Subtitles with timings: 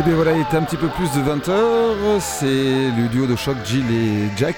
[0.00, 2.20] Et bien voilà, il était un petit peu plus de 20h.
[2.20, 4.56] C'est le duo de choc Jill et Jack.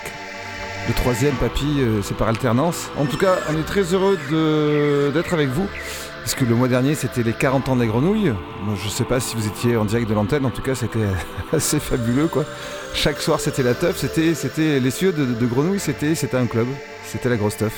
[0.87, 2.91] Le troisième, Papy, euh, c'est par alternance.
[2.97, 4.17] En tout cas, on est très heureux
[5.13, 5.67] d'être avec vous.
[6.21, 8.33] Parce que le mois dernier, c'était les 40 ans des grenouilles.
[8.63, 10.47] Moi, je sais pas si vous étiez en direct de l'antenne.
[10.47, 11.09] En tout cas, c'était
[11.53, 12.45] assez fabuleux, quoi.
[12.95, 13.97] Chaque soir, c'était la teuf.
[13.97, 15.81] C'était, les cieux de, grenouilles.
[15.81, 16.69] C'était, c'était un club.
[17.05, 17.73] C'était la grosse teuf.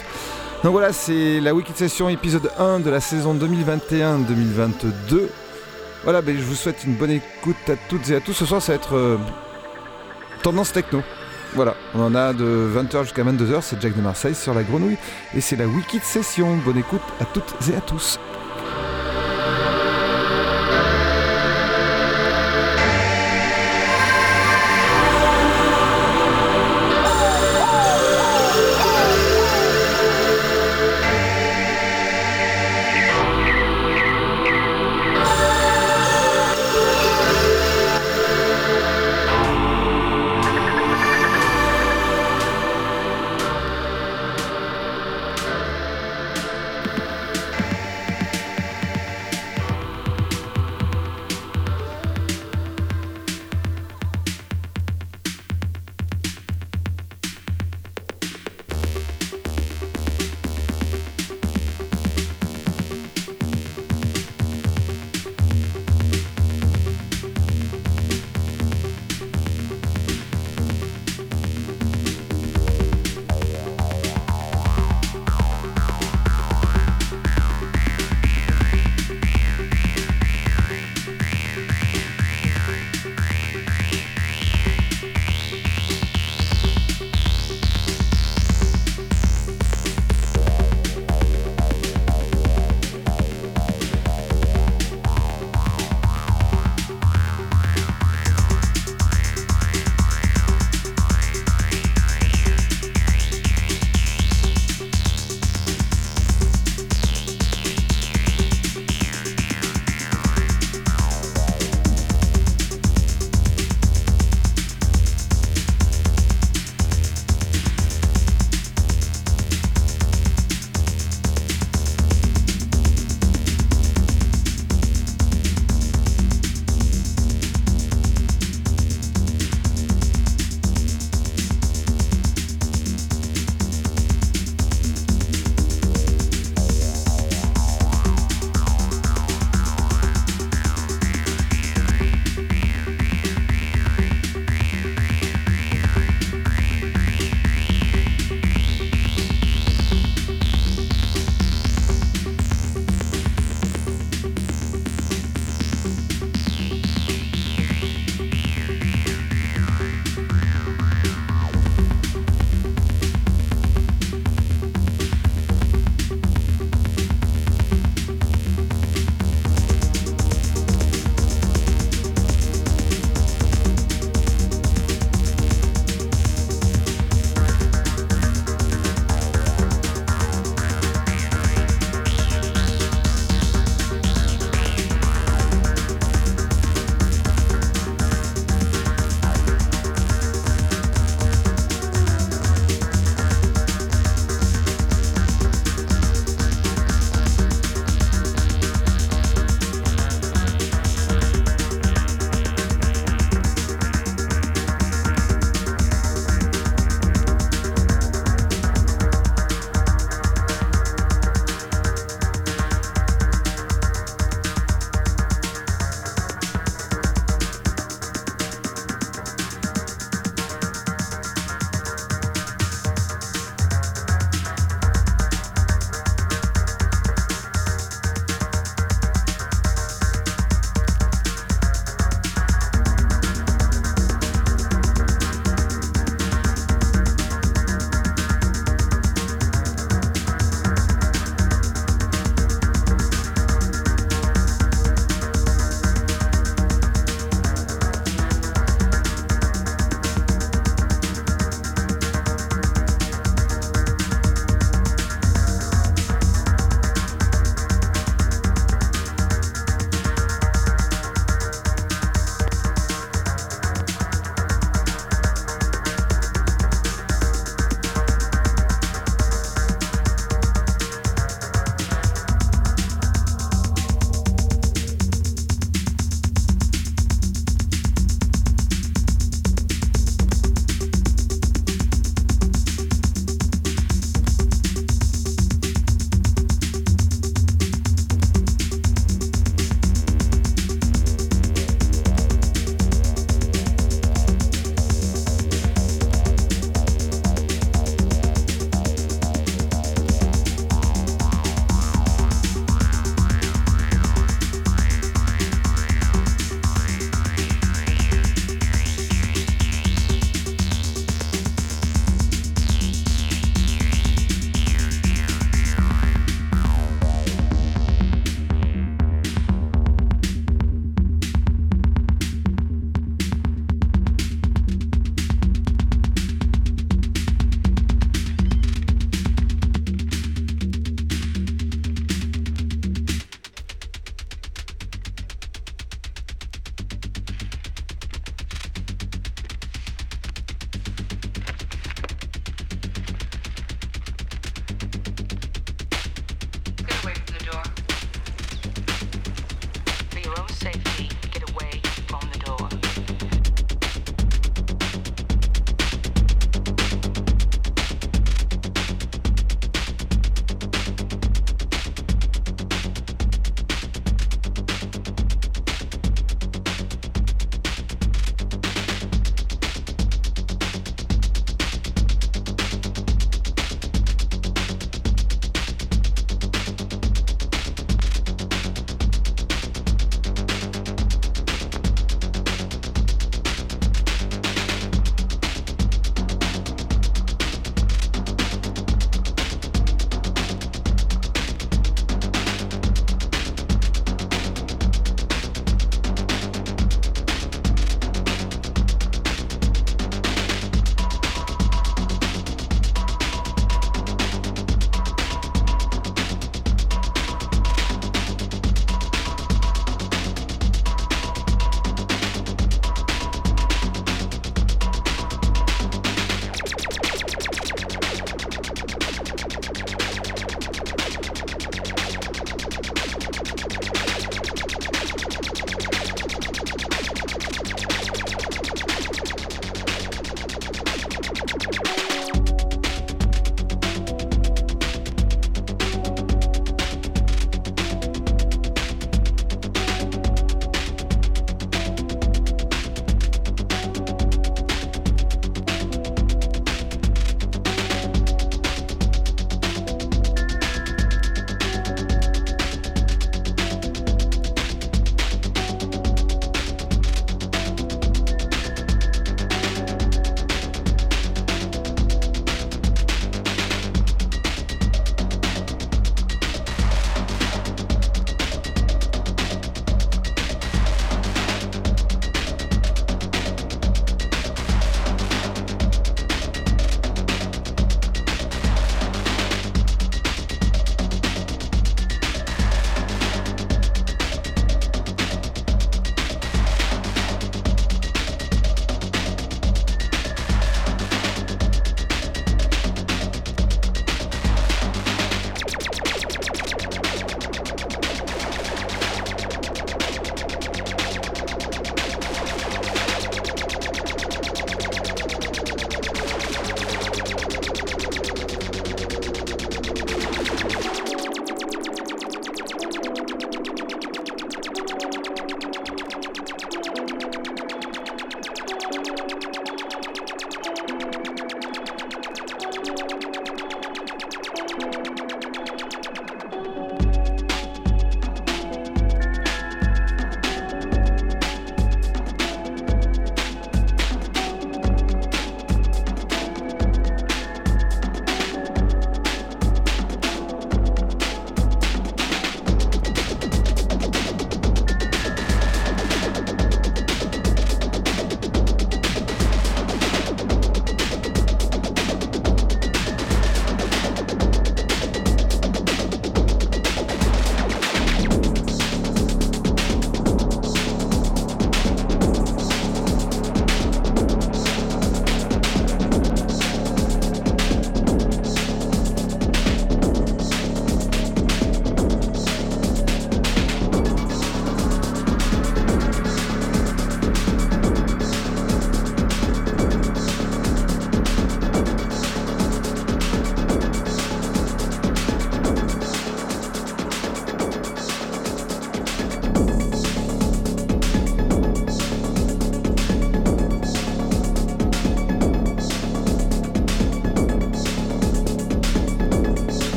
[0.64, 5.28] Donc voilà, c'est la Wiki Session épisode 1 de la saison 2021-2022.
[6.04, 8.34] Voilà, ben, je vous souhaite une bonne écoute à toutes et à tous.
[8.34, 9.16] Ce soir, ça va être euh,
[10.42, 11.02] tendance techno.
[11.54, 14.98] Voilà, on en a de 20h jusqu'à 22h, c'est Jack de Marseille sur la grenouille.
[15.34, 16.58] Et c'est la Wiki Session.
[16.58, 18.18] Bonne écoute à toutes et à tous.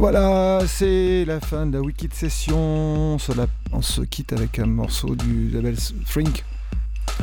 [0.00, 3.18] Voilà, c'est la fin de la Wikid session.
[3.70, 6.42] On se quitte avec un morceau du label Frink,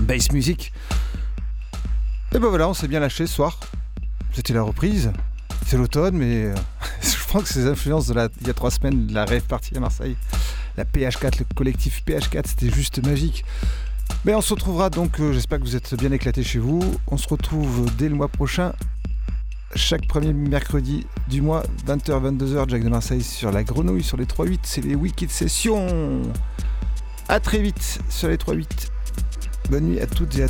[0.02, 0.72] Bass Music.
[2.36, 3.60] Et ben voilà, on s'est bien lâché ce soir.
[4.32, 5.12] C'était la reprise.
[5.66, 6.56] C'est l'automne, mais euh,
[7.02, 9.80] je pense que ces influences de la, il y a trois semaines, la rêve à
[9.80, 10.16] Marseille,
[10.78, 13.44] la PH4, le collectif PH4, c'était juste magique.
[14.24, 16.84] Mais on se retrouvera donc, euh, j'espère que vous êtes bien éclatés chez vous.
[17.08, 18.74] On se retrouve dès le mois prochain,
[19.74, 24.26] chaque premier mercredi du mois, 20h, 22h, Jack de Marseille sur la grenouille, sur les
[24.26, 24.60] 3-8.
[24.64, 26.22] C'est les Wicked Sessions.
[27.28, 28.66] A très vite sur les 3-8.
[29.70, 30.47] Bonne nuit à toutes et à.